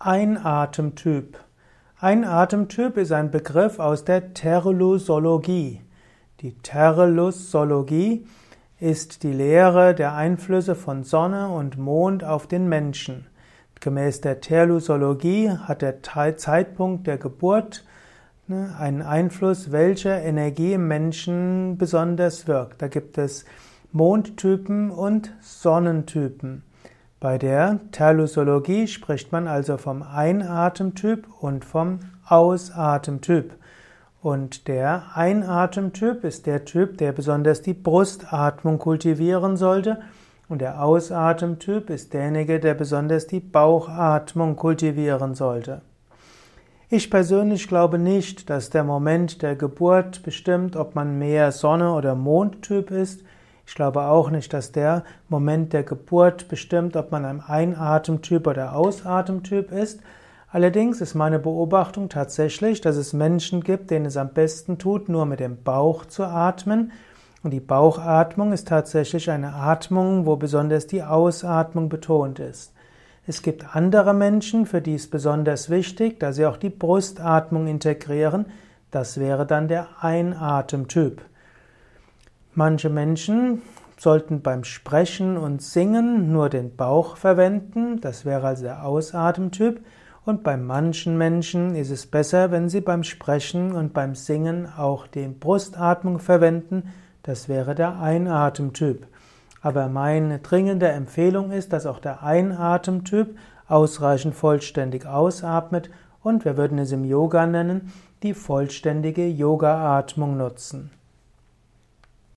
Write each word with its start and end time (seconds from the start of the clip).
Einatemtyp. 0.00 1.36
Einatemtyp 1.98 2.96
ist 2.98 3.10
ein 3.10 3.32
Begriff 3.32 3.80
aus 3.80 4.04
der 4.04 4.32
Terlusologie. 4.32 5.80
Die 6.38 6.52
Terlusologie 6.58 8.24
ist 8.78 9.24
die 9.24 9.32
Lehre 9.32 9.96
der 9.96 10.14
Einflüsse 10.14 10.76
von 10.76 11.02
Sonne 11.02 11.48
und 11.48 11.78
Mond 11.78 12.22
auf 12.22 12.46
den 12.46 12.68
Menschen. 12.68 13.26
Gemäß 13.80 14.20
der 14.20 14.40
Terlusologie 14.40 15.50
hat 15.50 15.82
der 15.82 16.00
Zeitpunkt 16.00 17.08
der 17.08 17.18
Geburt 17.18 17.84
ne, 18.46 18.76
einen 18.78 19.02
Einfluss, 19.02 19.72
welche 19.72 20.10
Energie 20.10 20.74
im 20.74 20.86
Menschen 20.86 21.76
besonders 21.76 22.46
wirkt. 22.46 22.82
Da 22.82 22.86
gibt 22.86 23.18
es 23.18 23.44
Mondtypen 23.90 24.92
und 24.92 25.34
Sonnentypen. 25.40 26.62
Bei 27.20 27.36
der 27.36 27.80
Terlusologie 27.90 28.86
spricht 28.86 29.32
man 29.32 29.48
also 29.48 29.76
vom 29.76 30.02
Einatemtyp 30.02 31.26
und 31.40 31.64
vom 31.64 31.98
Ausatemtyp. 32.28 33.54
Und 34.22 34.68
der 34.68 35.02
Einatemtyp 35.14 36.22
ist 36.22 36.46
der 36.46 36.64
Typ, 36.64 36.98
der 36.98 37.10
besonders 37.10 37.60
die 37.60 37.74
Brustatmung 37.74 38.78
kultivieren 38.78 39.56
sollte. 39.56 39.98
Und 40.48 40.60
der 40.60 40.80
Ausatemtyp 40.82 41.90
ist 41.90 42.14
derjenige, 42.14 42.60
der 42.60 42.74
besonders 42.74 43.26
die 43.26 43.40
Bauchatmung 43.40 44.54
kultivieren 44.54 45.34
sollte. 45.34 45.82
Ich 46.88 47.10
persönlich 47.10 47.66
glaube 47.66 47.98
nicht, 47.98 48.48
dass 48.48 48.70
der 48.70 48.84
Moment 48.84 49.42
der 49.42 49.56
Geburt 49.56 50.22
bestimmt, 50.22 50.76
ob 50.76 50.94
man 50.94 51.18
mehr 51.18 51.50
Sonne- 51.50 51.92
oder 51.92 52.14
Mondtyp 52.14 52.92
ist. 52.92 53.24
Ich 53.68 53.74
glaube 53.74 54.04
auch 54.04 54.30
nicht, 54.30 54.54
dass 54.54 54.72
der 54.72 55.04
Moment 55.28 55.74
der 55.74 55.82
Geburt 55.82 56.48
bestimmt, 56.48 56.96
ob 56.96 57.12
man 57.12 57.26
ein 57.26 57.42
Einatemtyp 57.42 58.46
oder 58.46 58.74
Ausatemtyp 58.74 59.72
ist. 59.72 60.00
Allerdings 60.50 61.02
ist 61.02 61.14
meine 61.14 61.38
Beobachtung 61.38 62.08
tatsächlich, 62.08 62.80
dass 62.80 62.96
es 62.96 63.12
Menschen 63.12 63.62
gibt, 63.62 63.90
denen 63.90 64.06
es 64.06 64.16
am 64.16 64.30
besten 64.30 64.78
tut, 64.78 65.10
nur 65.10 65.26
mit 65.26 65.40
dem 65.40 65.62
Bauch 65.62 66.06
zu 66.06 66.24
atmen. 66.24 66.92
Und 67.42 67.50
die 67.50 67.60
Bauchatmung 67.60 68.52
ist 68.54 68.68
tatsächlich 68.68 69.30
eine 69.30 69.52
Atmung, 69.52 70.24
wo 70.24 70.36
besonders 70.36 70.86
die 70.86 71.02
Ausatmung 71.02 71.90
betont 71.90 72.38
ist. 72.38 72.72
Es 73.26 73.42
gibt 73.42 73.76
andere 73.76 74.14
Menschen, 74.14 74.64
für 74.64 74.80
die 74.80 74.94
es 74.94 75.10
besonders 75.10 75.68
wichtig, 75.68 76.18
dass 76.20 76.36
sie 76.36 76.46
auch 76.46 76.56
die 76.56 76.70
Brustatmung 76.70 77.66
integrieren. 77.66 78.46
Das 78.90 79.20
wäre 79.20 79.44
dann 79.44 79.68
der 79.68 79.88
Einatemtyp. 80.00 81.20
Manche 82.58 82.90
Menschen 82.90 83.62
sollten 83.98 84.42
beim 84.42 84.64
Sprechen 84.64 85.36
und 85.36 85.62
Singen 85.62 86.32
nur 86.32 86.48
den 86.48 86.74
Bauch 86.74 87.16
verwenden, 87.16 88.00
das 88.00 88.24
wäre 88.24 88.48
also 88.48 88.64
der 88.64 88.84
Ausatemtyp, 88.84 89.80
und 90.24 90.42
bei 90.42 90.56
manchen 90.56 91.16
Menschen 91.16 91.76
ist 91.76 91.90
es 91.90 92.08
besser, 92.08 92.50
wenn 92.50 92.68
sie 92.68 92.80
beim 92.80 93.04
Sprechen 93.04 93.76
und 93.76 93.94
beim 93.94 94.16
Singen 94.16 94.66
auch 94.76 95.06
die 95.06 95.28
Brustatmung 95.28 96.18
verwenden, 96.18 96.92
das 97.22 97.48
wäre 97.48 97.76
der 97.76 98.00
Einatemtyp. 98.00 99.06
Aber 99.62 99.86
meine 99.86 100.40
dringende 100.40 100.88
Empfehlung 100.88 101.52
ist, 101.52 101.72
dass 101.72 101.86
auch 101.86 102.00
der 102.00 102.24
Einatemtyp 102.24 103.38
ausreichend 103.68 104.34
vollständig 104.34 105.06
ausatmet 105.06 105.90
und 106.24 106.44
wir 106.44 106.56
würden 106.56 106.78
es 106.78 106.90
im 106.90 107.04
Yoga 107.04 107.46
nennen, 107.46 107.92
die 108.24 108.34
vollständige 108.34 109.28
Yoga-Atmung 109.28 110.36
nutzen. 110.36 110.90